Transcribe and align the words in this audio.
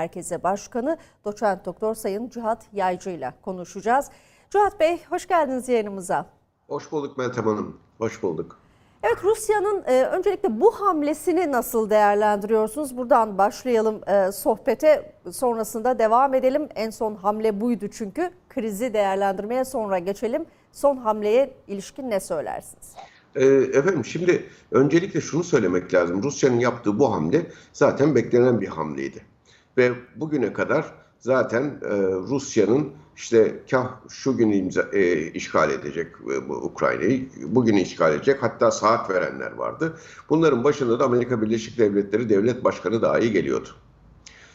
Merkezi 0.00 0.42
Başkanı 0.42 0.98
Doçent 1.24 1.64
Doktor 1.64 1.94
Sayın 1.94 2.28
Cihat 2.28 2.66
Yaycı 2.72 3.10
ile 3.10 3.32
konuşacağız. 3.42 4.06
Cihat 4.50 4.80
Bey 4.80 5.04
hoş 5.10 5.28
geldiniz 5.28 5.68
yayınımıza. 5.68 6.26
Hoş 6.68 6.92
bulduk 6.92 7.18
Meltem 7.18 7.44
Hanım. 7.44 7.80
Hoş 7.98 8.22
bulduk. 8.22 8.58
Evet 9.02 9.24
Rusya'nın 9.24 9.84
e, 9.86 10.02
öncelikle 10.04 10.60
bu 10.60 10.70
hamlesini 10.70 11.52
nasıl 11.52 11.90
değerlendiriyorsunuz? 11.90 12.96
Buradan 12.96 13.38
başlayalım 13.38 14.00
e, 14.08 14.32
sohbete 14.32 15.12
sonrasında 15.30 15.98
devam 15.98 16.34
edelim. 16.34 16.68
En 16.74 16.90
son 16.90 17.14
hamle 17.14 17.60
buydu 17.60 17.88
çünkü 17.92 18.30
krizi 18.48 18.94
değerlendirmeye 18.94 19.64
sonra 19.64 19.98
geçelim. 19.98 20.46
Son 20.72 20.96
hamleye 20.96 21.54
ilişkin 21.68 22.10
ne 22.10 22.20
söylersiniz? 22.20 22.94
Ee, 23.34 23.44
efendim 23.78 24.04
şimdi 24.04 24.44
öncelikle 24.70 25.20
şunu 25.20 25.44
söylemek 25.44 25.94
lazım. 25.94 26.22
Rusya'nın 26.22 26.58
yaptığı 26.58 26.98
bu 26.98 27.12
hamle 27.12 27.46
zaten 27.72 28.14
beklenen 28.14 28.60
bir 28.60 28.68
hamleydi. 28.68 29.35
Ve 29.76 29.92
bugüne 30.16 30.52
kadar 30.52 30.94
zaten 31.18 31.62
e, 31.62 31.96
Rusya'nın 32.02 32.92
işte 33.16 33.62
kah 33.70 33.88
şu 34.08 34.36
gün 34.36 34.52
imza, 34.52 34.82
e, 34.92 35.32
işgal 35.32 35.70
edecek 35.70 36.06
e, 36.30 36.48
bu 36.48 36.54
Ukrayna'yı, 36.54 37.28
bugün 37.42 37.76
işgal 37.76 38.14
edecek 38.14 38.42
hatta 38.42 38.70
saat 38.70 39.10
verenler 39.10 39.52
vardı. 39.52 39.98
Bunların 40.28 40.64
başında 40.64 41.00
da 41.00 41.04
Amerika 41.04 41.42
Birleşik 41.42 41.78
Devletleri 41.78 42.28
Devlet 42.28 42.64
Başkanı 42.64 43.02
dahi 43.02 43.32
geliyordu. 43.32 43.68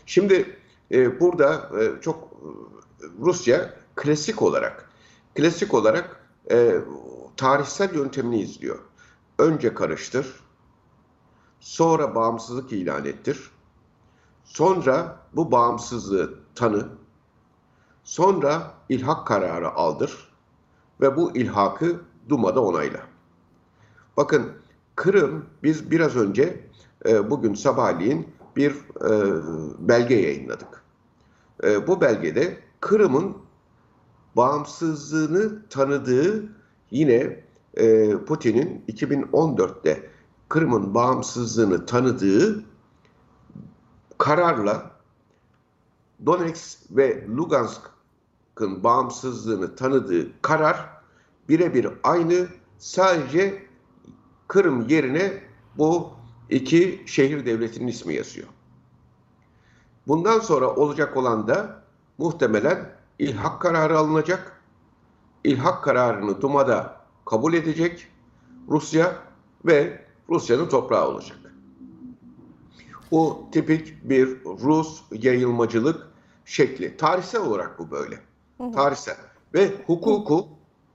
Şimdi 0.05 0.55
e, 0.92 1.20
burada 1.20 1.70
e, 1.80 2.02
çok 2.02 2.23
e, 2.23 3.06
Rusya 3.20 3.73
klasik 3.95 4.42
olarak 4.42 4.90
klasik 5.36 5.73
olarak 5.73 6.22
e, 6.52 6.76
tarihsel 7.38 7.95
yöntemini 7.95 8.42
izliyor. 8.42 8.80
Önce 9.40 9.73
karıştır, 9.73 10.28
sonra 11.59 12.16
bağımsızlık 12.16 12.72
ilan 12.72 13.06
ettir, 13.06 13.52
sonra 14.54 15.18
bu 15.34 15.52
bağımsızlığı 15.52 16.34
tanı, 16.55 16.88
sonra 18.04 18.73
ilhak 18.90 19.28
kararı 19.28 19.72
aldır 19.72 20.31
ve 21.02 21.17
bu 21.17 21.36
ilhakı 21.36 22.02
Duma'da 22.30 22.64
onayla. 22.64 23.00
Bakın 24.17 24.52
Kırım 24.95 25.45
biz 25.64 25.92
biraz 25.92 26.16
önce 26.16 26.66
e, 27.06 27.30
bugün 27.30 27.53
sabahleyin 27.53 28.28
bir 28.56 28.72
e, 28.72 29.12
belge 29.80 30.16
yayınladık. 30.16 30.84
E, 31.64 31.88
bu 31.88 32.02
belgede 32.02 32.58
Kırım'ın 32.80 33.38
bağımsızlığını 34.36 35.70
tanıdığı 35.70 36.44
yine 36.92 37.44
e, 37.73 38.18
Putin'in 38.18 38.84
2014'te 38.88 40.09
Kırım'ın 40.50 40.94
bağımsızlığını 40.94 41.86
tanıdığı 41.86 42.70
kararla 44.22 44.91
Donetsk 46.25 46.80
ve 46.91 47.27
Lugansk'ın 47.27 48.83
bağımsızlığını 48.83 49.75
tanıdığı 49.75 50.41
karar 50.41 50.89
birebir 51.50 51.88
aynı 52.03 52.47
sadece 52.78 53.66
Kırım 54.47 54.88
yerine 54.88 55.44
bu 55.78 56.09
iki 56.50 57.03
şehir 57.05 57.45
devletinin 57.45 57.88
ismi 57.88 58.13
yazıyor. 58.13 58.47
Bundan 60.08 60.39
sonra 60.39 60.75
olacak 60.75 61.17
olan 61.17 61.47
da 61.47 61.83
muhtemelen 62.17 62.89
ilhak 63.19 63.61
kararı 63.61 63.97
alınacak. 63.97 64.61
İlhak 65.44 65.83
kararını 65.83 66.41
Duma'da 66.41 67.02
kabul 67.25 67.53
edecek 67.53 68.08
Rusya 68.69 69.16
ve 69.66 70.06
Rusya'nın 70.30 70.69
toprağı 70.69 71.08
olacak. 71.08 71.41
Bu 73.12 73.48
tipik 73.52 74.09
bir 74.09 74.28
Rus 74.45 75.04
yayılmacılık 75.12 76.08
şekli. 76.45 76.98
Tarihsel 76.98 77.42
olarak 77.42 77.80
bu 77.80 77.92
böyle. 77.92 78.20
Tarihsel. 78.73 79.16
Ve 79.53 79.72
hukuku, 79.88 80.48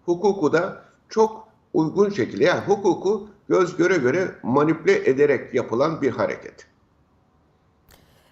hukuku 0.05 0.53
da 0.53 0.84
çok 1.08 1.48
uygun 1.75 2.11
şekilde 2.11 2.45
yani 2.45 2.61
hukuku 2.61 3.29
göz 3.48 3.77
göre 3.77 3.96
göre 3.96 4.35
manipüle 4.42 5.11
ederek 5.11 5.55
yapılan 5.55 6.02
bir 6.02 6.11
hareket. 6.11 6.67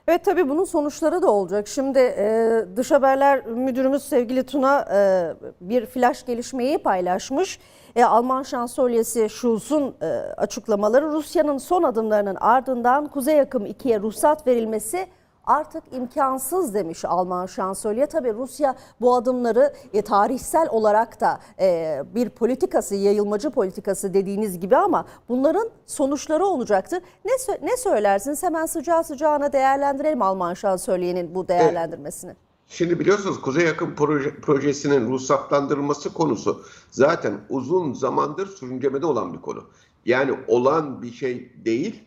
Evet 0.09 0.25
tabii 0.25 0.49
bunun 0.49 0.65
sonuçları 0.65 1.23
da 1.23 1.31
olacak. 1.31 1.69
Şimdi 1.69 1.99
e, 1.99 2.65
dış 2.77 2.91
haberler 2.91 3.47
müdürümüz 3.47 4.03
sevgili 4.03 4.43
Tuna 4.47 4.87
e, 4.95 5.33
bir 5.61 5.87
flash 5.87 6.27
gelişmeyi 6.27 6.79
paylaşmış. 6.79 7.59
E, 7.97 8.05
Alman 8.05 8.43
şansölyesi 8.43 9.29
Schulz'un 9.29 9.95
e, 10.03 10.07
açıklamaları 10.37 11.13
Rusya'nın 11.13 11.59
son 11.59 11.83
adımlarının 11.83 12.35
ardından 12.35 13.09
Kuzey 13.09 13.41
Akım 13.41 13.67
2'ye 13.67 14.01
ruhsat 14.01 14.47
verilmesi 14.47 15.07
artık 15.47 15.85
imkansız 15.93 16.75
demiş 16.75 17.05
Alman 17.05 17.47
şansölye. 17.47 18.07
Tabii 18.07 18.35
Rusya 18.35 18.75
bu 19.01 19.15
adımları 19.15 19.75
e, 19.93 20.03
tarihsel 20.03 20.69
olarak 20.71 21.21
da 21.21 21.41
e, 21.61 22.03
bir 22.15 22.29
politikası, 22.31 22.95
yayılmacı 22.95 23.51
politikası 23.51 24.15
dediğiniz 24.15 24.61
gibi 24.61 24.77
ama 24.77 25.07
bunların 25.29 25.71
sonuçları 25.87 26.47
olacaktır. 26.47 27.03
Ne, 27.25 27.33
ne 27.63 27.77
söylersiniz? 27.77 28.43
Hemen 28.43 28.67
sıcağı 28.67 29.05
sıcağına 29.05 29.53
değerlendirelim 29.53 30.23
Alman 30.23 30.55
şansölyenin 30.55 31.35
bu 31.35 31.49
değerlendirmesini. 31.49 32.35
Şimdi 32.69 33.01
biliyorsunuz 33.01 33.41
Kuzey 33.41 33.67
Yakın 33.67 33.95
proje, 33.95 34.41
projesinin 34.41 35.09
ruhsatlandırılması 35.09 36.13
konusu 36.13 36.65
zaten 36.91 37.35
uzun 37.49 37.93
zamandır 37.93 38.47
sürüncemede 38.47 39.07
olan 39.07 39.33
bir 39.33 39.39
konu. 39.39 39.65
Yani 40.07 40.33
olan 40.47 41.03
bir 41.03 41.13
şey 41.13 41.53
değil, 41.65 42.03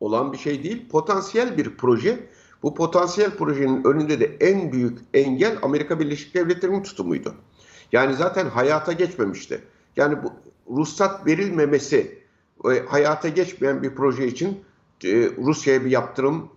olan 0.00 0.32
bir 0.32 0.38
şey 0.38 0.62
değil, 0.62 0.88
potansiyel 0.88 1.58
bir 1.58 1.76
proje. 1.76 2.28
Bu 2.62 2.74
potansiyel 2.74 3.30
projenin 3.30 3.84
önünde 3.84 4.20
de 4.20 4.36
en 4.40 4.72
büyük 4.72 4.98
engel 5.14 5.58
Amerika 5.62 6.00
Birleşik 6.00 6.34
Devletleri'nin 6.34 6.82
tutumuydu. 6.82 7.34
Yani 7.92 8.14
zaten 8.16 8.46
hayata 8.46 8.92
geçmemişti. 8.92 9.64
Yani 9.96 10.18
bu 10.22 10.32
ruhsat 10.76 11.26
verilmemesi 11.26 12.24
e, 12.64 12.86
hayata 12.86 13.28
geçmeyen 13.28 13.82
bir 13.82 13.94
proje 13.94 14.26
için 14.26 14.64
e, 15.04 15.30
Rusya'ya 15.36 15.84
bir 15.84 15.90
yaptırım 15.90 16.50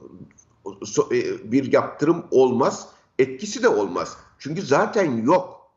e, 1.11 1.51
bir 1.51 1.73
yaptırım 1.73 2.25
olmaz. 2.31 2.87
Etkisi 3.19 3.63
de 3.63 3.67
olmaz. 3.67 4.17
Çünkü 4.39 4.61
zaten 4.61 5.21
yok. 5.25 5.71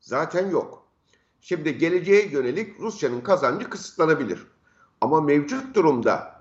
Zaten 0.00 0.50
yok. 0.50 0.84
Şimdi 1.40 1.78
geleceğe 1.78 2.28
yönelik 2.28 2.80
Rusya'nın 2.80 3.20
kazancı 3.20 3.70
kısıtlanabilir. 3.70 4.46
Ama 5.00 5.20
mevcut 5.20 5.74
durumda 5.74 6.37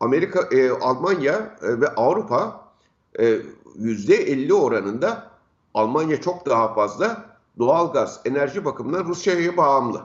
Amerika, 0.00 0.56
e, 0.56 0.70
Almanya 0.70 1.56
e, 1.62 1.80
ve 1.80 1.88
Avrupa 1.88 2.68
e, 3.20 3.38
yüzde 3.78 4.14
50 4.14 4.54
oranında 4.54 5.30
Almanya 5.74 6.20
çok 6.20 6.46
daha 6.46 6.74
fazla 6.74 7.24
doğalgaz, 7.58 8.20
enerji 8.24 8.64
bakımından 8.64 9.04
Rusya'ya 9.04 9.56
bağımlı. 9.56 10.02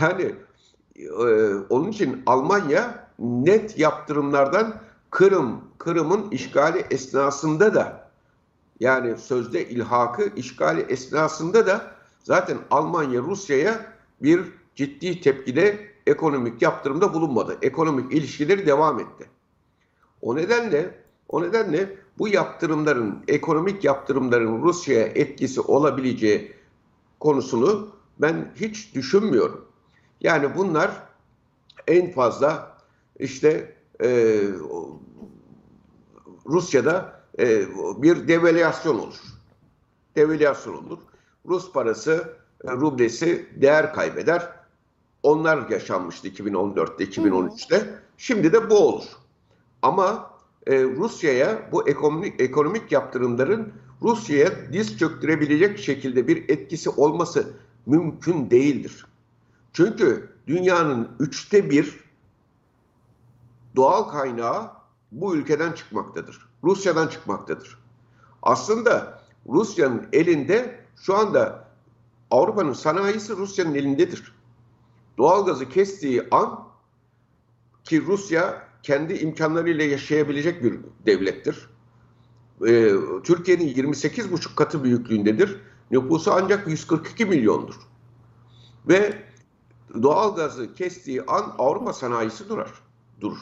Yani 0.00 0.34
e, 0.96 1.54
onun 1.70 1.90
için 1.90 2.22
Almanya 2.26 3.08
net 3.18 3.78
yaptırımlardan 3.78 4.80
Kırım, 5.10 5.60
Kırım'ın 5.78 6.30
işgali 6.30 6.84
esnasında 6.90 7.74
da 7.74 8.10
yani 8.80 9.18
sözde 9.18 9.68
ilhakı 9.68 10.30
işgali 10.36 10.80
esnasında 10.80 11.66
da 11.66 11.92
zaten 12.22 12.58
Almanya 12.70 13.20
Rusya'ya 13.20 13.86
bir 14.22 14.40
ciddi 14.74 15.20
tepkide 15.20 15.88
ekonomik 16.08 16.62
yaptırımda 16.62 17.14
bulunmadı. 17.14 17.58
Ekonomik 17.62 18.12
ilişkileri 18.12 18.66
devam 18.66 19.00
etti. 19.00 19.26
O 20.22 20.36
nedenle 20.36 20.94
o 21.28 21.42
nedenle 21.42 21.96
bu 22.18 22.28
yaptırımların 22.28 23.24
ekonomik 23.28 23.84
yaptırımların 23.84 24.62
Rusya'ya 24.62 25.06
etkisi 25.06 25.60
olabileceği 25.60 26.52
konusunu 27.20 27.88
ben 28.20 28.52
hiç 28.54 28.94
düşünmüyorum. 28.94 29.64
Yani 30.20 30.56
bunlar 30.56 30.90
en 31.86 32.12
fazla 32.12 32.78
işte 33.18 33.74
e, 34.02 34.40
Rusya'da 36.46 37.22
e, 37.38 37.66
bir 38.02 38.28
devalüasyon 38.28 38.98
olur. 38.98 39.14
Devalüasyon 40.16 40.74
olur. 40.74 40.98
Rus 41.46 41.72
parası, 41.72 42.36
e, 42.64 42.72
rublesi 42.72 43.46
değer 43.56 43.94
kaybeder. 43.94 44.57
Onlar 45.22 45.70
yaşanmıştı 45.70 46.28
2014'te, 46.28 47.04
2013'te. 47.04 47.94
Şimdi 48.18 48.52
de 48.52 48.70
bu 48.70 48.78
olur. 48.78 49.04
Ama 49.82 50.30
e, 50.66 50.82
Rusya'ya 50.82 51.68
bu 51.72 51.88
ekonomik, 51.88 52.40
ekonomik 52.40 52.92
yaptırımların 52.92 53.72
Rusya'ya 54.02 54.72
diz 54.72 54.98
çöktürebilecek 54.98 55.78
şekilde 55.78 56.28
bir 56.28 56.48
etkisi 56.48 56.90
olması 56.90 57.50
mümkün 57.86 58.50
değildir. 58.50 59.06
Çünkü 59.72 60.28
dünyanın 60.46 61.08
üçte 61.20 61.70
bir 61.70 62.00
doğal 63.76 64.02
kaynağı 64.02 64.70
bu 65.12 65.36
ülkeden 65.36 65.72
çıkmaktadır. 65.72 66.48
Rusya'dan 66.64 67.08
çıkmaktadır. 67.08 67.78
Aslında 68.42 69.22
Rusya'nın 69.48 70.06
elinde 70.12 70.80
şu 70.96 71.16
anda 71.16 71.68
Avrupa'nın 72.30 72.72
sanayisi 72.72 73.36
Rusya'nın 73.36 73.74
elindedir. 73.74 74.37
Doğalgazı 75.18 75.68
kestiği 75.68 76.22
an 76.30 76.68
ki 77.84 78.06
Rusya 78.06 78.68
kendi 78.82 79.14
imkanlarıyla 79.14 79.84
yaşayabilecek 79.84 80.62
bir 80.62 80.80
devlettir. 81.06 81.68
Ee, 82.66 82.92
Türkiye'nin 83.24 83.68
28,5 83.68 84.54
katı 84.54 84.84
büyüklüğündedir. 84.84 85.60
Nüfusu 85.90 86.32
ancak 86.32 86.68
142 86.68 87.24
milyondur. 87.24 87.74
Ve 88.88 89.22
doğalgazı 90.02 90.74
kestiği 90.74 91.22
an 91.26 91.54
Avrupa 91.58 91.92
sanayisi 91.92 92.48
durar. 92.48 92.70
Durur. 93.20 93.38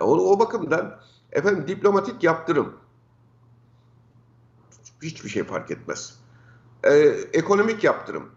E, 0.00 0.04
O, 0.04 0.32
o 0.32 0.38
bakımdan 0.38 1.00
efendim 1.32 1.68
diplomatik 1.68 2.24
yaptırım 2.24 2.76
hiçbir 5.02 5.28
şey 5.28 5.44
fark 5.44 5.70
etmez. 5.70 6.20
Ee, 6.84 6.90
ekonomik 7.32 7.84
yaptırım 7.84 8.30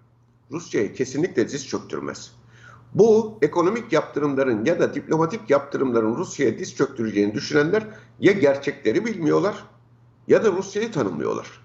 Rusya'yı 0.51 0.93
kesinlikle 0.93 1.49
diz 1.49 1.67
çöktürmez. 1.67 2.38
Bu 2.93 3.39
ekonomik 3.41 3.93
yaptırımların 3.93 4.65
ya 4.65 4.79
da 4.79 4.93
diplomatik 4.93 5.49
yaptırımların 5.49 6.15
Rusya'ya 6.15 6.59
diz 6.59 6.75
çöktüreceğini 6.75 7.33
düşünenler 7.33 7.87
ya 8.19 8.31
gerçekleri 8.31 9.05
bilmiyorlar 9.05 9.63
ya 10.27 10.43
da 10.43 10.51
Rusya'yı 10.51 10.91
tanımıyorlar. 10.91 11.61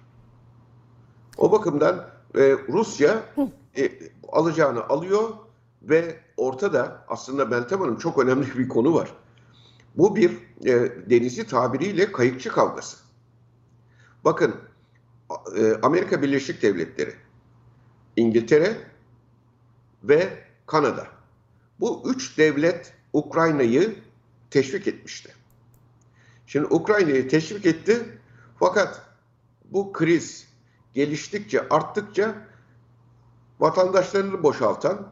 O 1.36 1.52
bakımdan 1.52 2.06
e, 2.34 2.56
Rusya 2.68 3.22
e, 3.78 3.90
alacağını 4.28 4.84
alıyor 4.84 5.28
ve 5.82 6.16
ortada 6.36 7.04
aslında 7.08 7.44
Meltem 7.44 7.80
Hanım 7.80 7.98
çok 7.98 8.18
önemli 8.18 8.58
bir 8.58 8.68
konu 8.68 8.94
var. 8.94 9.14
Bu 9.96 10.16
bir 10.16 10.30
e, 10.64 10.92
denizi 11.10 11.46
tabiriyle 11.46 12.12
kayıkçı 12.12 12.50
kavgası. 12.50 12.96
Bakın 14.24 14.54
e, 15.56 15.74
Amerika 15.82 16.22
Birleşik 16.22 16.62
Devletleri, 16.62 17.14
İngiltere 18.16 18.76
ve 20.02 20.28
Kanada. 20.66 21.13
Bu 21.80 22.02
üç 22.06 22.38
devlet 22.38 22.94
Ukrayna'yı 23.12 23.94
teşvik 24.50 24.86
etmişti. 24.88 25.34
Şimdi 26.46 26.66
Ukrayna'yı 26.66 27.28
teşvik 27.28 27.66
etti 27.66 28.18
fakat 28.58 29.02
bu 29.64 29.92
kriz 29.92 30.48
geliştikçe 30.94 31.68
arttıkça 31.68 32.34
vatandaşlarını 33.60 34.42
boşaltan, 34.42 35.10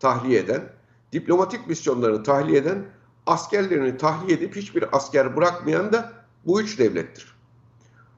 tahliye 0.00 0.40
eden, 0.40 0.72
diplomatik 1.12 1.66
misyonlarını 1.66 2.22
tahliye 2.22 2.58
eden, 2.58 2.84
askerlerini 3.26 3.96
tahliye 3.96 4.38
edip 4.38 4.56
hiçbir 4.56 4.96
asker 4.96 5.36
bırakmayan 5.36 5.92
da 5.92 6.12
bu 6.46 6.60
üç 6.60 6.78
devlettir. 6.78 7.36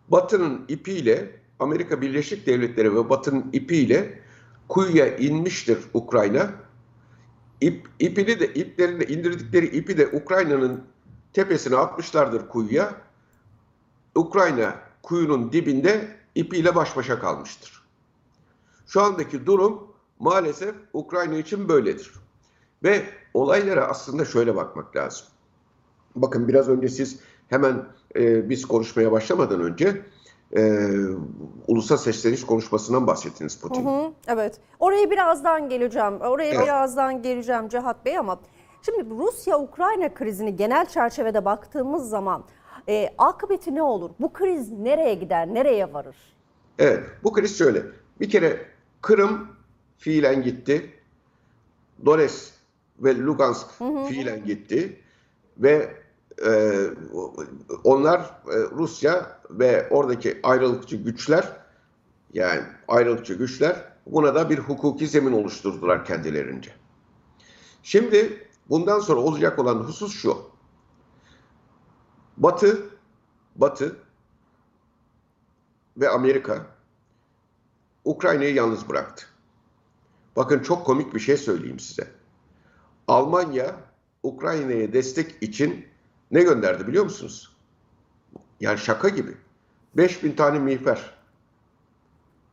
Batı'nın 0.08 0.64
ipiyle 0.68 1.40
Amerika 1.58 2.00
Birleşik 2.00 2.46
Devletleri 2.46 2.94
ve 2.94 3.10
Batı'nın 3.10 3.50
ipiyle 3.52 4.20
kuyuya 4.68 5.16
inmiştir 5.16 5.78
Ukrayna. 5.94 6.50
İp, 7.60 7.88
ipini 7.98 8.40
de 8.40 8.54
iplerini 8.54 9.04
indirdikleri 9.04 9.66
ipi 9.66 9.98
de 9.98 10.06
Ukrayna'nın 10.06 10.84
tepesine 11.32 11.76
atmışlardır 11.76 12.48
kuyuya. 12.48 12.94
Ukrayna 14.14 14.74
kuyunun 15.02 15.52
dibinde 15.52 16.16
ipiyle 16.34 16.74
baş 16.74 16.96
başa 16.96 17.18
kalmıştır. 17.18 17.82
Şu 18.86 19.02
andaki 19.02 19.46
durum 19.46 19.88
maalesef 20.18 20.74
Ukrayna 20.92 21.36
için 21.36 21.68
böyledir. 21.68 22.12
Ve 22.82 23.06
olaylara 23.34 23.86
aslında 23.88 24.24
şöyle 24.24 24.56
bakmak 24.56 24.96
lazım. 24.96 25.26
Bakın 26.16 26.48
biraz 26.48 26.68
önce 26.68 26.88
siz 26.88 27.20
hemen 27.48 27.84
e, 28.16 28.48
biz 28.48 28.64
konuşmaya 28.64 29.12
başlamadan 29.12 29.60
önce 29.60 30.02
e, 30.56 30.80
ulusal 31.66 31.96
sesleniş 31.96 32.46
konuşmasından 32.46 33.06
bahsettiniz 33.06 33.60
Putin. 33.60 33.86
Hı 33.86 33.90
hı, 33.90 34.12
evet. 34.26 34.60
Oraya 34.80 35.10
birazdan 35.10 35.68
geleceğim. 35.68 36.20
Oraya 36.20 36.52
Evet. 36.54 36.64
birazdan 36.64 37.22
geleceğim 37.22 37.68
Cihat 37.68 38.04
Bey 38.04 38.18
ama 38.18 38.40
şimdi 38.82 39.10
Rusya-Ukrayna 39.10 40.14
krizini 40.14 40.56
genel 40.56 40.86
çerçevede 40.86 41.44
baktığımız 41.44 42.08
zaman 42.08 42.44
e, 42.88 43.14
akıbeti 43.18 43.74
ne 43.74 43.82
olur? 43.82 44.10
Bu 44.20 44.32
kriz 44.32 44.72
nereye 44.72 45.14
gider? 45.14 45.54
Nereye 45.54 45.92
varır? 45.92 46.16
Evet, 46.78 47.04
bu 47.24 47.32
kriz 47.32 47.58
şöyle. 47.58 47.82
Bir 48.20 48.30
kere 48.30 48.66
Kırım 49.02 49.48
fiilen 49.98 50.42
gitti. 50.42 50.90
Donetsk 52.06 52.54
ve 52.98 53.18
Lugansk 53.18 53.66
fiilen 54.08 54.44
gitti. 54.44 55.00
Ve 55.58 55.90
e, 56.46 56.84
onlar 57.84 58.20
e, 58.20 58.56
Rusya 58.76 59.40
ve 59.50 59.88
oradaki 59.90 60.40
ayrılıkçı 60.42 60.96
güçler 60.96 61.52
yani 62.32 62.62
ayrılıkçı 62.88 63.34
güçler 63.34 63.84
buna 64.06 64.34
da 64.34 64.50
bir 64.50 64.58
hukuki 64.58 65.08
zemin 65.08 65.32
oluşturdular 65.32 66.04
kendilerince. 66.04 66.70
Şimdi 67.82 68.48
bundan 68.68 69.00
sonra 69.00 69.20
olacak 69.20 69.58
olan 69.58 69.74
husus 69.74 70.12
şu. 70.12 70.36
Batı 72.36 72.88
Batı 73.56 73.96
ve 75.96 76.08
Amerika 76.08 76.66
Ukrayna'yı 78.04 78.54
yalnız 78.54 78.88
bıraktı. 78.88 79.26
Bakın 80.36 80.62
çok 80.62 80.86
komik 80.86 81.14
bir 81.14 81.20
şey 81.20 81.36
söyleyeyim 81.36 81.78
size. 81.78 82.08
Almanya 83.08 83.76
Ukrayna'ya 84.22 84.92
destek 84.92 85.42
için 85.42 85.86
ne 86.30 86.42
gönderdi 86.42 86.86
biliyor 86.86 87.04
musunuz? 87.04 87.56
Yani 88.60 88.78
şaka 88.78 89.08
gibi. 89.08 89.34
5000 89.96 90.32
tane 90.32 90.58
miğfer. 90.58 91.14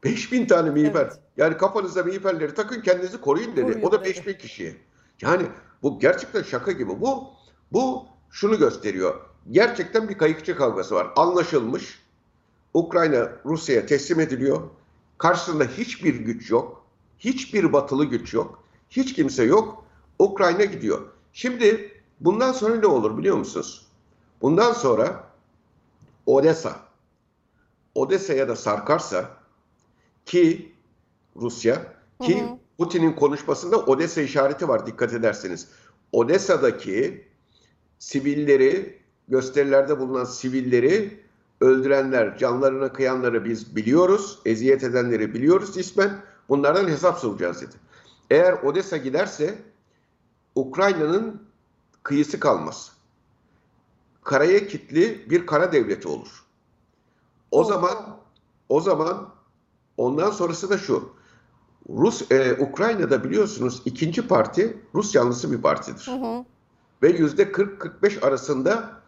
5000 0.03 0.45
tane 0.45 0.69
miğfer. 0.69 1.01
Evet. 1.01 1.19
Yani 1.37 1.57
kafanıza 1.57 2.03
miğferleri 2.03 2.53
takın 2.53 2.81
kendinizi 2.81 3.21
koruyun 3.21 3.55
dedi. 3.55 3.61
Koruyun 3.61 3.87
o 3.87 3.91
da 3.91 3.99
dedi. 4.05 4.09
5000 4.09 4.33
kişiye. 4.33 4.77
Yani 5.21 5.45
bu 5.83 5.99
gerçekten 5.99 6.43
şaka 6.43 6.71
gibi. 6.71 7.01
Bu 7.01 7.23
bu 7.71 8.05
şunu 8.31 8.59
gösteriyor. 8.59 9.21
Gerçekten 9.51 10.09
bir 10.09 10.17
kayıkçı 10.17 10.55
kavgası 10.55 10.95
var. 10.95 11.07
Anlaşılmış. 11.15 11.99
Ukrayna 12.73 13.31
Rusya'ya 13.45 13.85
teslim 13.85 14.19
ediliyor. 14.19 14.61
Karşısında 15.17 15.63
hiçbir 15.63 16.15
güç 16.15 16.51
yok. 16.51 16.85
Hiçbir 17.19 17.73
batılı 17.73 18.05
güç 18.05 18.33
yok. 18.33 18.63
Hiç 18.89 19.13
kimse 19.13 19.43
yok. 19.43 19.85
Ukrayna 20.19 20.65
gidiyor. 20.65 21.01
Şimdi 21.33 21.94
bundan 22.19 22.51
sonra 22.51 22.75
ne 22.75 22.87
olur 22.87 23.17
biliyor 23.17 23.37
musunuz? 23.37 23.87
Bundan 24.41 24.73
sonra 24.73 25.23
Odessa 26.25 26.79
Odessa'ya 27.95 28.47
da 28.47 28.55
sarkarsa 28.55 29.29
ki 30.25 30.73
Rusya 31.35 31.93
ki. 32.21 32.43
Putin'in 32.77 33.13
konuşmasında 33.13 33.77
Odessa 33.77 34.21
işareti 34.21 34.67
var 34.67 34.87
dikkat 34.87 35.13
ederseniz. 35.13 35.67
Odessa'daki 36.11 37.27
sivilleri 37.99 38.99
gösterilerde 39.27 39.99
bulunan 39.99 40.23
sivilleri 40.23 41.19
öldürenler, 41.61 42.37
canlarına 42.37 42.93
kıyanları 42.93 43.45
biz 43.45 43.75
biliyoruz. 43.75 44.39
Eziyet 44.45 44.83
edenleri 44.83 45.33
biliyoruz 45.33 45.77
ismen. 45.77 46.21
Bunlardan 46.49 46.87
hesap 46.87 47.19
soracağız 47.19 47.61
dedi. 47.61 47.75
Eğer 48.29 48.53
Odessa 48.53 48.97
giderse 48.97 49.55
Ukrayna'nın 50.55 51.44
kıyısı 52.05 52.39
kalmaz. 52.39 52.91
Karaya 54.23 54.67
kitli 54.67 55.29
bir 55.29 55.45
kara 55.45 55.71
devleti 55.71 56.07
olur. 56.07 56.45
O 57.51 57.63
zaman 57.63 58.17
o 58.69 58.81
zaman 58.81 59.33
ondan 59.97 60.31
sonrası 60.31 60.69
da 60.69 60.77
şu. 60.77 61.13
Rus 61.89 62.31
e, 62.31 62.53
Ukrayna'da 62.59 63.23
biliyorsunuz 63.23 63.81
ikinci 63.85 64.27
parti 64.27 64.77
Rus 64.95 65.15
yanlısı 65.15 65.51
bir 65.51 65.61
partidir. 65.61 66.07
Hı 66.07 66.11
hı. 66.11 66.45
Ve 67.03 67.09
yüzde 67.09 67.43
40-45 67.43 68.25
arasında 68.25 69.01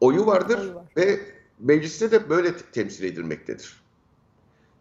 oyu 0.00 0.26
vardır 0.26 0.58
Oyu 0.58 0.74
var. 0.74 0.84
ve 0.96 1.20
mecliste 1.58 2.10
de 2.10 2.30
böyle 2.30 2.56
te- 2.56 2.70
temsil 2.72 3.04
edilmektedir. 3.04 3.80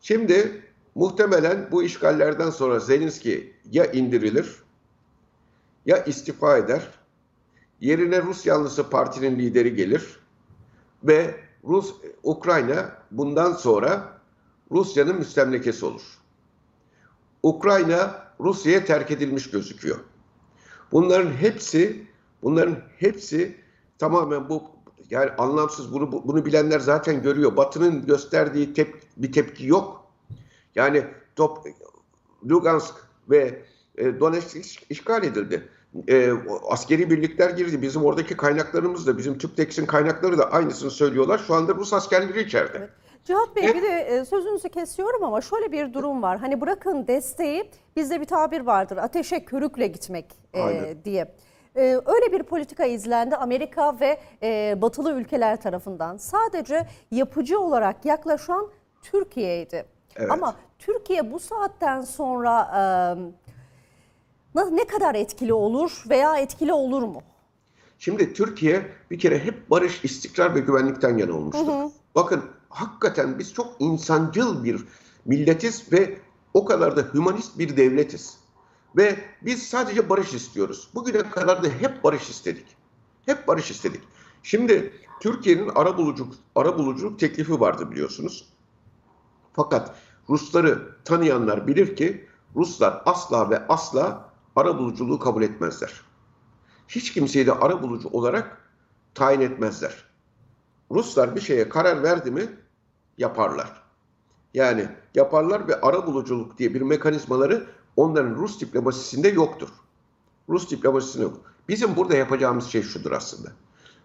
Şimdi 0.02 0.64
muhtemelen 0.96 1.68
bu 1.72 1.84
işgallerden 1.84 2.50
sonra 2.50 2.80
Zelenski 2.80 3.54
ya 3.72 3.86
indirilir 3.92 4.56
ya 5.86 6.04
istifa 6.04 6.58
eder. 6.58 6.92
Yerine 7.82 8.22
Rus 8.22 8.46
yanlısı 8.46 8.90
partinin 8.90 9.40
lideri 9.40 9.76
gelir 9.76 10.20
ve 11.04 11.36
Rus 11.64 11.94
Ukrayna 12.24 12.92
bundan 13.12 13.54
sonra 13.54 14.20
Rusya'nın 14.72 15.16
müstemlekesi 15.16 15.86
olur. 15.86 16.02
Ukrayna 17.44 18.28
Rusya'ya 18.40 18.86
terk 18.86 19.12
edilmiş 19.12 19.50
gözüküyor. 19.50 19.98
Bunların 20.92 21.32
hepsi 21.32 22.08
bunların 22.44 22.78
hepsi 22.98 23.56
tamamen 24.00 24.50
bu 24.50 24.64
yani 25.10 25.32
anlamsız 25.32 25.94
bunu 25.94 26.12
bu- 26.12 26.28
bunu 26.28 26.46
bilenler 26.46 26.80
zaten 26.80 27.22
görüyor. 27.22 27.58
Batı'nın 27.58 28.06
gösterdiği 28.06 28.74
tep, 28.74 29.02
bir 29.18 29.32
tepki 29.32 29.68
yok. 29.68 30.12
Yani 30.76 31.06
top 31.36 31.68
Lugansk 32.50 32.96
ve 33.30 33.66
e, 33.98 34.20
Donetsk 34.20 34.56
iş- 34.56 34.84
işgal 34.90 35.24
edildi. 35.24 35.70
E, 36.10 36.32
askeri 36.70 37.10
birlikler 37.10 37.50
girdi. 37.50 37.82
Bizim 37.82 38.06
oradaki 38.06 38.38
kaynaklarımız 38.38 39.08
da 39.08 39.18
bizim 39.18 39.38
TÜPTEKS'in 39.38 39.86
kaynakları 39.86 40.38
da 40.38 40.52
aynısını 40.52 40.92
söylüyorlar. 40.92 41.38
Şu 41.48 41.54
anda 41.56 41.76
Rus 41.76 41.94
askerleri 41.94 42.42
içeride. 42.42 42.90
Cihat 43.26 43.56
Bey 43.56 43.64
bir 43.64 43.82
de 43.82 44.00
e, 44.00 44.26
sözünüzü 44.26 44.70
kesiyorum 44.70 45.24
ama 45.24 45.42
şöyle 45.42 45.72
bir 45.72 45.94
durum 45.94 46.22
var. 46.22 46.40
Hani 46.40 46.62
bırakın 46.62 47.08
desteği 47.08 47.72
bizde 47.96 48.22
bir 48.22 48.26
tabir 48.26 48.62
vardır. 48.62 48.98
Ateşe 48.98 49.46
körükle 49.46 49.88
gitmek 49.88 50.26
e, 50.54 50.96
diye. 51.06 51.36
e, 51.76 51.82
öyle 52.06 52.32
bir 52.32 52.44
politika 52.44 52.86
izlendi 52.86 53.36
Amerika 53.36 54.00
ve 54.00 54.20
e, 54.44 54.82
batılı 54.82 55.12
ülkeler 55.12 55.62
tarafından. 55.62 56.18
Sadece 56.18 56.88
yapıcı 57.12 57.60
olarak 57.60 58.06
yaklaşan 58.06 58.68
Türkiye'ydi. 59.02 59.86
Evet. 60.16 60.32
Ama 60.32 60.56
Türkiye 60.80 61.32
bu 61.32 61.40
saatten 61.40 62.02
sonra 62.02 62.62
e, 62.62 63.47
ne 64.66 64.88
kadar 64.88 65.16
etkili 65.16 65.54
olur 65.54 66.04
veya 66.10 66.38
etkili 66.38 66.74
olur 66.74 67.04
mu? 67.04 67.22
Şimdi 68.00 68.34
Türkiye 68.34 68.92
bir 69.12 69.20
kere 69.20 69.40
hep 69.40 69.70
barış, 69.70 70.04
istikrar 70.04 70.56
ve 70.56 70.60
güvenlikten 70.60 71.18
yana 71.18 71.34
olmuştur. 71.34 71.92
Bakın 72.16 72.44
hakikaten 72.70 73.40
biz 73.40 73.54
çok 73.54 73.76
insancıl 73.80 74.64
bir 74.64 74.86
milletiz 75.26 75.92
ve 75.94 76.18
o 76.54 76.66
kadar 76.66 76.98
da 76.98 77.02
hümanist 77.14 77.60
bir 77.60 77.78
devletiz. 77.78 78.38
Ve 78.98 79.16
biz 79.42 79.64
sadece 79.64 80.10
barış 80.10 80.34
istiyoruz. 80.34 80.90
Bugüne 80.96 81.30
kadar 81.30 81.64
da 81.64 81.68
hep 81.68 82.04
barış 82.04 82.30
istedik. 82.30 82.66
Hep 83.26 83.48
barış 83.48 83.72
istedik. 83.72 84.02
Şimdi 84.44 84.94
Türkiye'nin 85.20 85.72
ara 85.76 85.98
buluculuk, 85.98 86.34
ara 86.56 86.78
buluculuk 86.78 87.20
teklifi 87.20 87.60
vardı 87.60 87.92
biliyorsunuz. 87.92 88.50
Fakat 89.54 89.96
Rusları 90.30 90.96
tanıyanlar 91.06 91.68
bilir 91.68 91.96
ki 91.96 92.28
Ruslar 92.56 93.02
asla 93.06 93.50
ve 93.50 93.68
asla 93.68 94.27
ara 94.58 94.78
buluculuğu 94.78 95.20
kabul 95.20 95.44
etmezler. 95.44 96.02
Hiç 96.88 97.14
kimseyi 97.14 97.48
de 97.48 97.54
ara 97.54 97.84
bulucu 97.84 98.10
olarak 98.10 98.62
tayin 99.14 99.42
etmezler. 99.42 100.04
Ruslar 100.92 101.36
bir 101.36 101.42
şeye 101.42 101.70
karar 101.70 102.04
verdi 102.04 102.32
mi 102.32 102.50
yaparlar. 103.18 103.84
Yani 104.54 104.90
yaparlar 105.16 105.68
ve 105.68 105.82
ara 105.82 106.08
buluculuk 106.08 106.58
diye 106.58 106.74
bir 106.74 106.82
mekanizmaları 106.82 107.68
onların 107.96 108.36
Rus 108.36 108.62
diplomasisinde 108.62 109.28
yoktur. 109.28 109.70
Rus 110.50 110.72
diplomasisinde 110.72 111.24
yok. 111.24 111.42
Bizim 111.70 111.96
burada 111.96 112.16
yapacağımız 112.16 112.68
şey 112.68 112.82
şudur 112.82 113.12
aslında. 113.12 113.52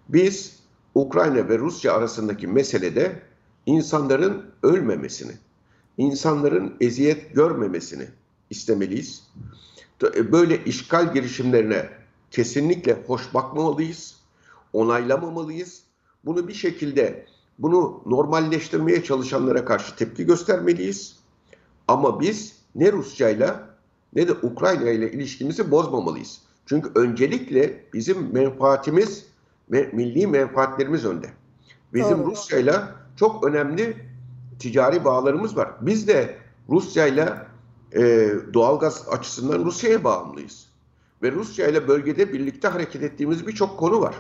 Biz 0.08 0.62
Ukrayna 0.94 1.48
ve 1.48 1.58
Rusya 1.58 1.94
arasındaki 1.94 2.46
meselede 2.46 3.22
insanların 3.66 4.50
ölmemesini, 4.62 5.32
insanların 5.98 6.76
eziyet 6.80 7.34
görmemesini 7.34 8.08
istemeliyiz. 8.50 9.28
Böyle 10.32 10.64
işgal 10.64 11.14
girişimlerine 11.14 11.88
kesinlikle 12.30 12.98
hoş 13.06 13.34
bakmamalıyız, 13.34 14.16
onaylamamalıyız. 14.72 15.82
Bunu 16.24 16.48
bir 16.48 16.54
şekilde 16.54 17.26
bunu 17.58 18.02
normalleştirmeye 18.06 19.04
çalışanlara 19.04 19.64
karşı 19.64 19.96
tepki 19.96 20.26
göstermeliyiz. 20.26 21.16
Ama 21.88 22.20
biz 22.20 22.56
ne 22.74 22.92
Rusya'yla 22.92 23.68
ne 24.14 24.28
de 24.28 24.32
Ukrayna 24.32 24.90
ile 24.90 25.12
ilişkimizi 25.12 25.70
bozmamalıyız. 25.70 26.40
Çünkü 26.66 26.90
öncelikle 26.94 27.84
bizim 27.94 28.32
menfaatimiz 28.32 29.26
ve 29.70 29.90
milli 29.92 30.26
menfaatlerimiz 30.26 31.04
önde. 31.04 31.26
Bizim. 31.94 32.24
Rusya'yla 32.24 32.94
çok 33.16 33.44
önemli 33.44 33.96
ticari 34.58 35.04
bağlarımız 35.04 35.56
var. 35.56 35.70
Biz 35.80 36.08
de 36.08 36.36
Rusya'yla 36.68 37.46
e, 37.94 38.30
doğalgaz 38.54 39.08
açısından 39.08 39.64
Rusya'ya 39.64 40.04
bağımlıyız. 40.04 40.68
Ve 41.22 41.32
Rusya 41.32 41.68
ile 41.68 41.88
bölgede 41.88 42.32
birlikte 42.32 42.68
hareket 42.68 43.02
ettiğimiz 43.02 43.46
birçok 43.46 43.78
konu 43.78 44.00
var. 44.00 44.14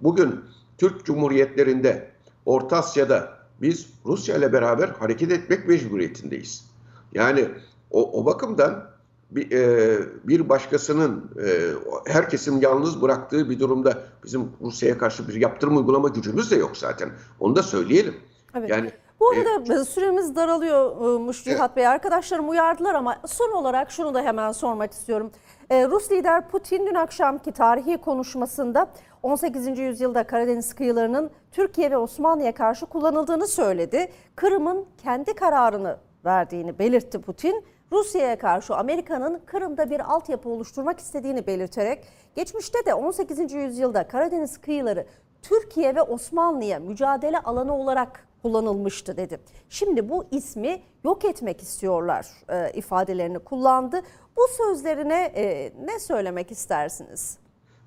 Bugün 0.00 0.40
Türk 0.78 1.04
Cumhuriyetlerinde, 1.04 2.10
Orta 2.46 2.76
Asya'da 2.76 3.38
biz 3.62 3.86
Rusya 4.06 4.36
ile 4.36 4.52
beraber 4.52 4.88
hareket 4.88 5.32
etmek 5.32 5.68
mecburiyetindeyiz. 5.68 6.64
Yani 7.12 7.48
o, 7.90 8.20
o 8.20 8.26
bakımdan 8.26 8.90
bir, 9.30 9.50
e, 9.50 9.98
bir 10.24 10.48
başkasının 10.48 11.30
e, 11.46 11.72
herkesin 12.12 12.60
yalnız 12.60 13.02
bıraktığı 13.02 13.50
bir 13.50 13.60
durumda 13.60 14.04
bizim 14.24 14.48
Rusya'ya 14.60 14.98
karşı 14.98 15.28
bir 15.28 15.34
yaptırım 15.34 15.76
uygulama 15.76 16.08
gücümüz 16.08 16.50
de 16.50 16.56
yok 16.56 16.76
zaten. 16.76 17.10
Onu 17.40 17.56
da 17.56 17.62
söyleyelim. 17.62 18.14
Evet. 18.54 18.70
Yani 18.70 18.92
Bu 19.20 19.28
arada 19.28 19.84
süremiz 19.84 20.36
daralıyormuş 20.36 21.44
Cihat 21.44 21.76
Bey. 21.76 21.86
Arkadaşlarım 21.86 22.48
uyardılar 22.48 22.94
ama 22.94 23.16
son 23.26 23.52
olarak 23.52 23.90
şunu 23.90 24.14
da 24.14 24.22
hemen 24.22 24.52
sormak 24.52 24.92
istiyorum. 24.92 25.30
Ee, 25.70 25.86
Rus 25.86 26.12
lider 26.12 26.48
Putin 26.48 26.86
dün 26.86 26.94
akşamki 26.94 27.52
tarihi 27.52 27.96
konuşmasında 27.96 28.90
18. 29.22 29.78
yüzyılda 29.78 30.26
Karadeniz 30.26 30.74
kıyılarının 30.74 31.30
Türkiye 31.52 31.90
ve 31.90 31.96
Osmanlı'ya 31.96 32.54
karşı 32.54 32.86
kullanıldığını 32.86 33.46
söyledi. 33.46 34.12
Kırım'ın 34.36 34.86
kendi 35.02 35.34
kararını 35.34 35.96
verdiğini 36.24 36.78
belirtti 36.78 37.20
Putin. 37.20 37.64
Rusya'ya 37.92 38.38
karşı 38.38 38.76
Amerika'nın 38.76 39.40
Kırım'da 39.46 39.90
bir 39.90 40.00
altyapı 40.00 40.48
oluşturmak 40.48 40.98
istediğini 40.98 41.46
belirterek 41.46 42.04
geçmişte 42.34 42.86
de 42.86 42.94
18. 42.94 43.52
yüzyılda 43.52 44.08
Karadeniz 44.08 44.58
kıyıları 44.58 45.06
Türkiye 45.42 45.94
ve 45.94 46.02
Osmanlı'ya 46.02 46.78
mücadele 46.78 47.38
alanı 47.38 47.76
olarak 47.76 48.27
kullanılmıştı 48.42 49.16
dedi. 49.16 49.38
Şimdi 49.68 50.08
bu 50.08 50.24
ismi 50.30 50.82
yok 51.04 51.24
etmek 51.24 51.62
istiyorlar 51.62 52.26
e, 52.48 52.72
ifadelerini 52.74 53.38
kullandı. 53.38 54.00
Bu 54.36 54.42
sözlerine 54.56 55.32
e, 55.36 55.72
ne 55.84 55.98
söylemek 55.98 56.50
istersiniz? 56.52 57.38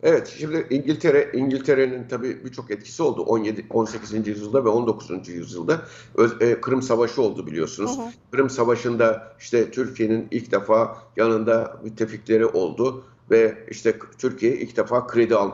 Evet, 0.04 0.34
şimdi 0.38 0.68
İngiltere 0.70 1.30
İngiltere'nin 1.34 2.08
tabii 2.08 2.46
birçok 2.46 2.72
etkisi 2.72 3.04
oldu 3.04 3.22
17 3.22 3.66
18. 3.70 4.28
yüzyılda 4.28 4.66
ve 4.66 4.70
19. 4.70 5.30
yüzyılda 5.30 5.82
Öz- 6.16 6.42
e, 6.42 6.62
Kırım 6.62 6.82
Savaşı 6.82 7.22
oldu 7.22 7.48
biliyorsunuz. 7.48 8.00
Kırım 8.32 8.50
Savaşı'nda 8.50 9.34
işte 9.40 9.72
Türkiye'nin 9.72 10.28
ilk 10.32 10.52
defa 10.52 10.98
yanında 11.18 11.78
müttefikleri 11.84 12.46
oldu 12.46 13.04
ve 13.32 13.58
işte 13.70 14.00
Türkiye 14.18 14.56
ilk 14.56 14.78
defa 14.78 15.08
kredi 15.08 15.36
al- 15.36 15.52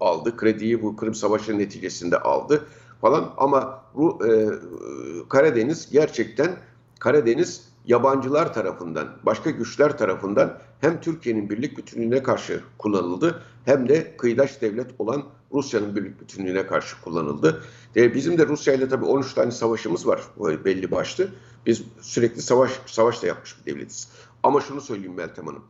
aldı. 0.00 0.36
Krediyi 0.36 0.82
bu 0.82 0.96
Kırım 0.96 1.14
Savaşı 1.14 1.58
neticesinde 1.58 2.18
aldı 2.18 2.66
falan 3.00 3.34
ama 3.36 3.82
Ru- 3.96 4.26
e, 4.26 5.28
Karadeniz 5.28 5.90
gerçekten 5.90 6.56
Karadeniz 6.98 7.68
yabancılar 7.86 8.54
tarafından, 8.54 9.08
başka 9.22 9.50
güçler 9.50 9.98
tarafından 9.98 10.58
hem 10.80 11.00
Türkiye'nin 11.00 11.50
birlik 11.50 11.78
bütünlüğüne 11.78 12.22
karşı 12.22 12.60
kullanıldı 12.78 13.42
hem 13.64 13.88
de 13.88 14.16
kıyıdaş 14.16 14.60
devlet 14.60 14.86
olan 14.98 15.24
Rusya'nın 15.52 15.96
birlik 15.96 16.20
bütünlüğüne 16.20 16.66
karşı 16.66 17.00
kullanıldı. 17.00 17.62
E, 17.96 18.14
bizim 18.14 18.38
de 18.38 18.46
Rusya 18.46 18.74
ile 18.74 18.88
tabii 18.88 19.04
13 19.04 19.34
tane 19.34 19.50
savaşımız 19.50 20.06
var 20.06 20.22
böyle 20.44 20.64
belli 20.64 20.90
başlı. 20.90 21.28
Biz 21.66 21.82
sürekli 22.00 22.42
savaş 22.42 22.80
savaş 22.86 23.22
da 23.22 23.26
yapmış 23.26 23.56
bir 23.60 23.72
devletiz. 23.72 24.08
Ama 24.42 24.60
şunu 24.60 24.80
söyleyeyim 24.80 25.14
Meltem 25.14 25.46
Hanım. 25.46 25.64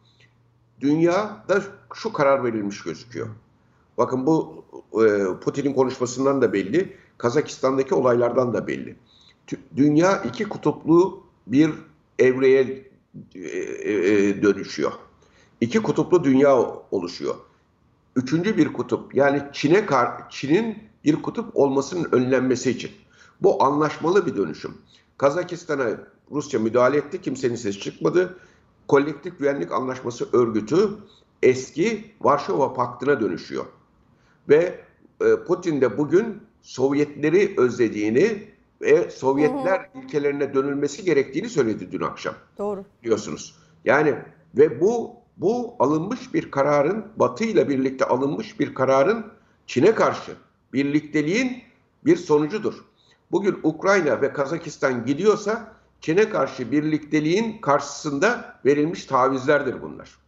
Dünyada 0.80 1.62
şu 1.94 2.12
karar 2.12 2.44
verilmiş 2.44 2.82
gözüküyor. 2.82 3.28
Bakın 3.98 4.26
bu 4.26 4.64
e, 4.92 5.40
Putin'in 5.40 5.74
konuşmasından 5.74 6.42
da 6.42 6.52
belli, 6.52 6.96
Kazakistan'daki 7.18 7.94
olaylardan 7.94 8.54
da 8.54 8.66
belli. 8.66 8.96
Dünya 9.76 10.22
iki 10.22 10.44
kutuplu 10.48 11.22
bir 11.46 11.70
evreye 12.18 12.90
e, 13.34 13.40
e, 13.40 14.42
dönüşüyor. 14.42 14.92
İki 15.60 15.82
kutuplu 15.82 16.24
dünya 16.24 16.56
oluşuyor. 16.90 17.34
Üçüncü 18.16 18.56
bir 18.56 18.72
kutup 18.72 19.14
yani 19.14 19.42
Çin'e 19.52 19.86
Çin'in 20.30 20.78
bir 21.04 21.22
kutup 21.22 21.56
olmasının 21.56 22.08
önlenmesi 22.12 22.70
için. 22.70 22.90
Bu 23.40 23.62
anlaşmalı 23.64 24.26
bir 24.26 24.36
dönüşüm. 24.36 24.74
Kazakistan'a 25.18 25.86
Rusya 26.30 26.60
müdahale 26.60 26.96
etti, 26.96 27.22
kimsenin 27.22 27.56
sesi 27.56 27.80
çıkmadı. 27.80 28.38
Kolektif 28.88 29.38
Güvenlik 29.38 29.72
Anlaşması 29.72 30.28
örgütü 30.32 30.88
eski 31.42 32.14
Varşova 32.20 32.74
Paktı'na 32.74 33.20
dönüşüyor. 33.20 33.66
Ve 34.48 34.80
e, 35.20 35.36
Putin 35.46 35.80
de 35.80 35.98
bugün 35.98 36.42
Sovyetleri 36.66 37.54
özlediğini 37.56 38.42
ve 38.80 39.10
Sovyetler 39.10 39.90
ilkelerine 39.94 40.54
dönülmesi 40.54 41.04
gerektiğini 41.04 41.48
söyledi 41.48 41.92
dün 41.92 42.00
akşam 42.00 42.34
Doğru. 42.58 42.84
biliyorsunuz. 43.02 43.54
Yani 43.84 44.14
ve 44.54 44.80
bu 44.80 45.10
bu 45.36 45.74
alınmış 45.78 46.34
bir 46.34 46.50
kararın 46.50 47.06
Batı 47.16 47.44
ile 47.44 47.68
birlikte 47.68 48.04
alınmış 48.04 48.60
bir 48.60 48.74
kararın 48.74 49.26
Çin'e 49.66 49.94
karşı 49.94 50.32
birlikteliğin 50.72 51.62
bir 52.04 52.16
sonucudur. 52.16 52.84
Bugün 53.32 53.58
Ukrayna 53.62 54.22
ve 54.22 54.32
Kazakistan 54.32 55.06
gidiyorsa 55.06 55.72
Çin'e 56.00 56.28
karşı 56.28 56.72
birlikteliğin 56.72 57.60
karşısında 57.60 58.58
verilmiş 58.64 59.04
tavizlerdir 59.04 59.82
bunlar. 59.82 60.18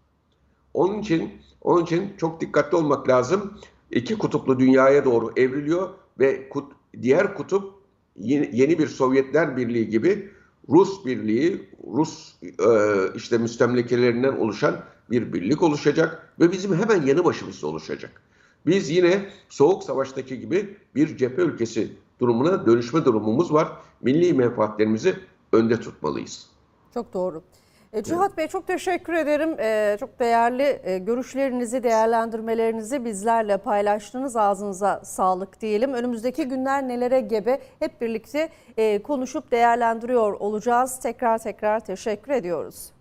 Onun 0.75 0.99
için 0.99 1.33
onun 1.63 1.85
için 1.85 2.13
çok 2.17 2.41
dikkatli 2.41 2.77
olmak 2.77 3.09
lazım. 3.09 3.61
İki 3.91 4.19
kutuplu 4.19 4.59
dünyaya 4.59 5.05
doğru 5.05 5.33
evriliyor 5.37 5.89
ve 6.19 6.49
kut- 6.49 6.73
diğer 7.03 7.35
kutup 7.35 7.75
yeni, 8.17 8.79
bir 8.79 8.87
Sovyetler 8.87 9.57
Birliği 9.57 9.89
gibi 9.89 10.31
Rus 10.69 11.05
Birliği, 11.07 11.69
Rus 11.87 12.35
e, 12.43 12.69
işte 13.15 13.39
müstemlekelerinden 13.39 14.37
oluşan 14.37 14.81
bir 15.11 15.33
birlik 15.33 15.63
oluşacak 15.63 16.33
ve 16.41 16.53
bizim 16.53 16.75
hemen 16.75 17.03
yanı 17.07 17.25
başımızda 17.25 17.67
oluşacak. 17.67 18.23
Biz 18.67 18.91
yine 18.91 19.29
Soğuk 19.49 19.83
Savaş'taki 19.83 20.41
gibi 20.41 20.77
bir 20.95 21.17
cephe 21.17 21.43
ülkesi 21.43 21.93
durumuna 22.21 22.67
dönüşme 22.67 23.05
durumumuz 23.05 23.53
var. 23.53 23.73
Milli 24.03 24.33
menfaatlerimizi 24.33 25.15
önde 25.53 25.81
tutmalıyız. 25.81 26.47
Çok 26.95 27.15
doğru. 27.15 27.43
E, 27.93 28.03
Cihat 28.03 28.37
Bey 28.37 28.49
çok 28.49 28.67
teşekkür 28.67 29.13
ederim. 29.13 29.61
E, 29.61 29.97
çok 30.01 30.21
değerli 30.21 30.81
e, 30.85 30.99
görüşlerinizi, 30.99 31.83
değerlendirmelerinizi 31.83 33.05
bizlerle 33.05 33.57
paylaştınız. 33.57 34.37
Ağzınıza 34.37 35.01
sağlık 35.05 35.61
diyelim. 35.61 35.95
Önümüzdeki 35.95 36.45
günler 36.45 36.89
nelere 36.89 37.21
gebe 37.21 37.61
hep 37.79 38.01
birlikte 38.01 38.49
e, 38.77 39.03
konuşup 39.03 39.51
değerlendiriyor 39.51 40.33
olacağız. 40.33 41.01
Tekrar 41.01 41.39
tekrar 41.39 41.81
teşekkür 41.81 42.33
ediyoruz. 42.33 42.98